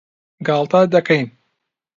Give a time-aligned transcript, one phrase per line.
[0.47, 1.25] گاڵتە دەکەین.